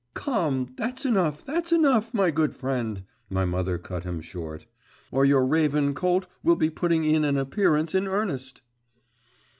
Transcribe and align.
'Come, 0.15 0.73
that's 0.77 1.05
enough, 1.05 1.43
that's 1.45 1.71
enough, 1.71 2.11
my 2.11 2.31
good 2.31 2.55
friend,' 2.55 3.03
my 3.29 3.45
mother 3.45 3.77
cut 3.77 4.03
him 4.03 4.19
short; 4.19 4.65
'or 5.11 5.25
your 5.25 5.45
raven 5.45 5.93
colt 5.93 6.25
will 6.41 6.55
be 6.55 6.71
putting 6.71 7.03
in 7.03 7.23
an 7.23 7.37
appearance 7.37 7.93
in 7.93 8.07
earnest. 8.07 8.63